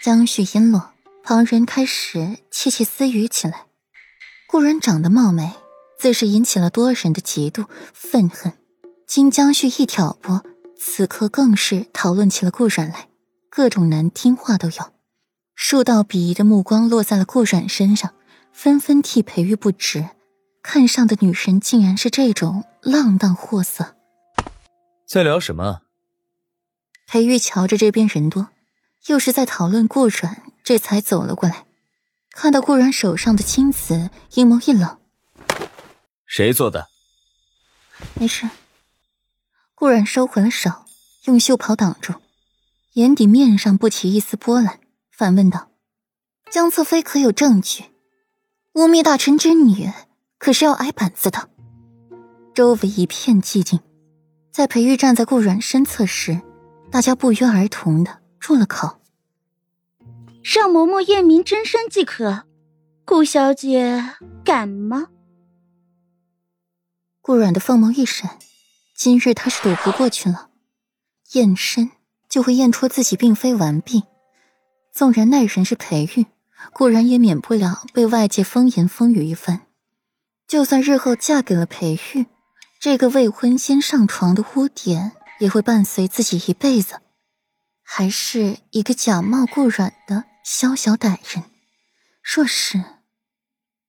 [0.00, 3.66] 江絮音落，旁人开始窃窃私语起来。
[4.46, 5.52] 顾然长得貌美，
[5.98, 8.52] 自是引起了多人的嫉妒愤恨。
[9.06, 10.44] 经江絮一挑拨，
[10.78, 13.08] 此刻更是讨论起了顾软来，
[13.48, 14.92] 各种难听话都有。
[15.54, 18.12] 数道鄙夷的目光落在了顾软身上，
[18.52, 20.10] 纷纷替裴玉不值。
[20.62, 23.96] 看上的女人竟然是这种浪荡货色。
[25.06, 25.82] 在聊什么？
[27.06, 28.48] 裴玉瞧着这边人多，
[29.06, 31.66] 又是在讨论顾软，这才走了过来。
[32.30, 34.98] 看到顾软手上的青瓷，阴谋一冷
[36.26, 36.88] ：“谁做的？”
[38.14, 38.48] 没事。
[39.74, 40.70] 顾软收回了手，
[41.24, 42.14] 用袖袍挡住，
[42.94, 44.80] 眼底面上不起一丝波澜，
[45.10, 45.70] 反问道
[46.50, 47.84] ：“江侧妃可有证据？
[48.74, 49.92] 污蔑大臣之女？”
[50.38, 51.48] 可是要挨板子的。
[52.54, 53.80] 周围一片寂静，
[54.50, 56.42] 在裴玉站在顾软身侧时，
[56.90, 59.00] 大家不约而同的住了口。
[60.46, 62.44] 让嬷嬷验明真身即可，
[63.06, 64.04] 顾小姐
[64.44, 65.08] 敢吗？
[67.22, 68.38] 顾软的凤眸一闪，
[68.94, 70.50] 今日他是躲不过去了。
[71.32, 71.92] 验身
[72.28, 74.02] 就会验出自己并非完璧，
[74.92, 76.26] 纵然那人是裴玉，
[76.74, 79.62] 顾然也免不了被外界风言风语一番。
[80.46, 82.26] 就算日后嫁给了裴玉，
[82.78, 87.00] 这个未婚先上床的污点也会伴随自己一辈子。
[87.82, 91.44] 还是一个假冒顾软的宵小歹人。
[92.22, 92.84] 若是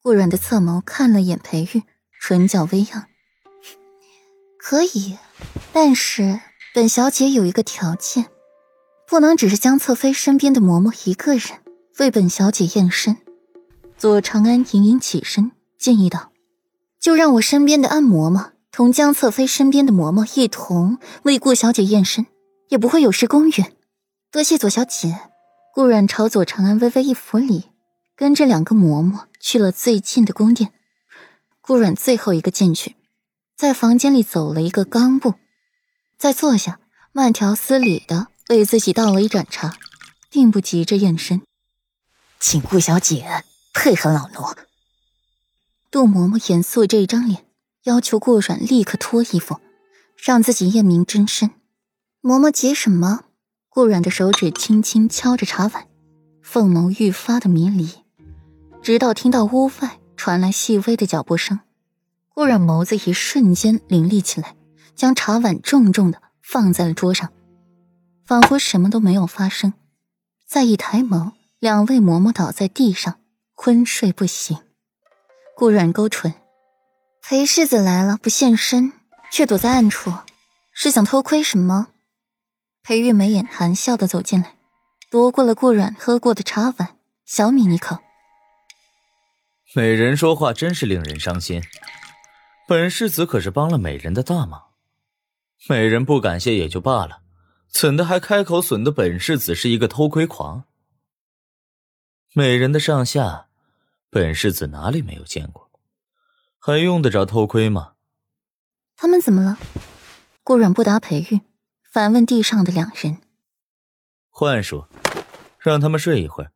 [0.00, 1.82] 顾软的侧眸看了眼裴玉，
[2.20, 3.06] 唇角微漾，
[4.56, 5.18] 可以，
[5.72, 6.40] 但是
[6.72, 8.26] 本小姐有一个条件，
[9.08, 11.58] 不能只是江侧妃身边的嬷嬷一个人
[11.98, 13.16] 为本小姐验身。
[13.98, 16.30] 左长安隐隐起身，建议道。
[17.00, 22.26] 就让我身边的安嬷嬷同江侧妃身边的嬷嬷一同为顾小姐验身，
[22.68, 23.64] 也不会有失公允。
[24.30, 25.18] 多谢左小姐。
[25.76, 27.64] 顾阮朝左长安微微一扶礼，
[28.16, 30.72] 跟着两个嬷嬷去了最近的宫殿。
[31.60, 32.96] 顾阮最后一个进去，
[33.58, 35.34] 在房间里走了一个刚步，
[36.16, 36.80] 再坐下，
[37.12, 39.76] 慢条斯理的为自己倒了一盏茶，
[40.30, 41.42] 并不急着验身，
[42.40, 43.44] 请顾小姐
[43.74, 44.56] 配合老奴。
[45.90, 47.44] 杜嬷嬷严肃这一张脸，
[47.82, 49.60] 要求顾阮立刻脱衣服，
[50.16, 51.50] 让自己验明真身。
[52.22, 53.24] 嬷嬷急什么？
[53.76, 55.86] 顾阮的手指轻轻敲着茶碗，
[56.40, 57.90] 凤眸愈发的迷离，
[58.80, 61.60] 直到听到屋外传来细微的脚步声，
[62.32, 64.56] 顾阮眸子一瞬间凌厉起来，
[64.94, 67.30] 将茶碗重重的放在了桌上，
[68.24, 69.74] 仿佛什么都没有发生。
[70.46, 73.18] 再一抬眸，两位嬷嬷倒在地上，
[73.54, 74.56] 昏睡不醒。
[75.54, 76.32] 顾阮勾唇，
[77.20, 78.94] 裴世子来了不现身，
[79.30, 80.14] 却躲在暗处，
[80.72, 81.88] 是想偷窥什么？
[82.86, 84.54] 裴玉眉眼含笑的走进来，
[85.10, 87.98] 夺过了顾阮喝过的茶碗，小抿一口。
[89.74, 91.64] 美人说话真是令人伤心，
[92.68, 94.66] 本世子可是帮了美人的大忙，
[95.68, 97.22] 美人不感谢也就罢了，
[97.68, 100.62] 怎的还开口损的本世子是一个偷窥狂？
[102.34, 103.48] 美人的上下。
[104.08, 105.68] 本世子哪里没有见过，
[106.60, 107.94] 还用得着偷窥吗？
[108.96, 109.58] 他们怎么了？
[110.44, 111.40] 顾阮不答裴玉，
[111.96, 113.16] 反问地上的两人。
[114.28, 114.84] 幻术，
[115.58, 116.52] 让他们睡一会儿，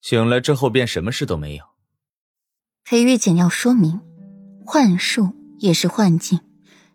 [0.00, 1.64] 醒来之后便什么事都没有。
[2.84, 4.00] 裴玉简要说明，
[4.64, 6.38] 幻术也是幻境，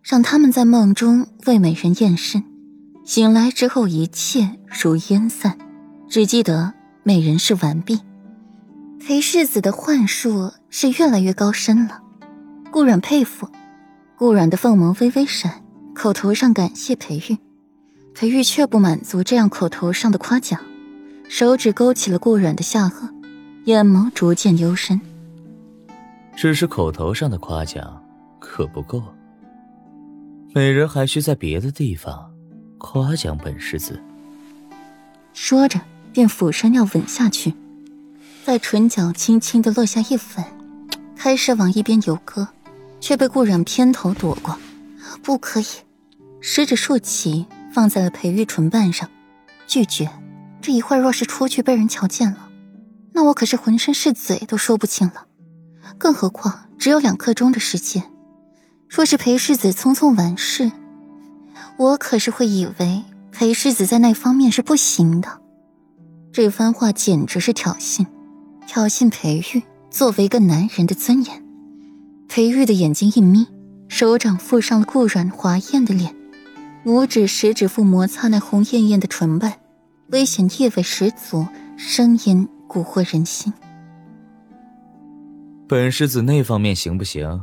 [0.02, 2.42] 让他们在梦中为美人验身，
[3.06, 5.58] 醒来之后一切如烟散，
[6.10, 6.74] 只记得
[7.04, 8.00] 美人是完璧。
[9.06, 12.02] 裴世子的幻术是越来越高深了，
[12.72, 13.52] 顾阮佩服。
[14.16, 17.38] 顾阮的凤眸微微闪，口头上感谢裴玉，
[18.20, 20.60] 裴玉却不满足这样口头上的夸奖，
[21.30, 23.12] 手指勾起了顾阮的下颚，
[23.66, 25.00] 眼眸逐渐幽深。
[26.36, 28.04] 只是口头上的夸奖
[28.40, 29.04] 可不够，
[30.52, 32.34] 美人还需在别的地方
[32.80, 34.02] 夸奖本世子。
[35.32, 35.80] 说着，
[36.12, 37.54] 便俯身要吻下去。
[38.44, 40.44] 在唇角轻轻的落下一吻，
[41.16, 42.48] 开始往一边游戈，
[43.00, 44.58] 却被顾染偏头躲过。
[45.22, 45.66] 不可以，
[46.42, 47.46] 食指竖起，
[47.78, 49.08] 放在了裴玉唇瓣上，
[49.68, 50.10] 拒绝。
[50.64, 52.50] 这一会儿若是出去被人瞧见了，
[53.14, 55.28] 那我可是浑身是嘴都说不清了。
[56.00, 58.04] 更何况只有两刻钟的时间，
[58.90, 60.72] 若是裴世子匆匆完事，
[61.78, 65.40] 我可是会以为裴世子在那方面是不行的。
[66.34, 68.08] 这番话简直是挑衅。
[68.66, 71.44] 挑衅裴玉作为一个男人的尊严，
[72.28, 73.46] 裴玉的眼睛一眯，
[73.88, 76.16] 手掌附上了顾软华艳的脸，
[76.88, 79.52] 拇指、食指腹摩擦那红艳艳的唇瓣，
[80.12, 81.46] 危险意味十足，
[81.76, 83.52] 声音蛊惑人心。
[85.68, 87.42] 本世子那方面行不行？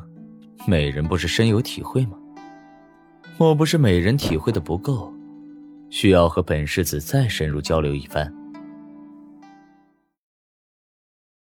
[0.67, 2.13] 美人不是深有体会吗？
[3.37, 5.13] 莫不是美人体会的不够，
[5.91, 8.33] 需要和本世子再深入交流一番？